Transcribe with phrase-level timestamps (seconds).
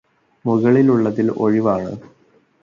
[0.45, 1.93] മുകളിലുള്ളതിൽ ഒഴിവാണ്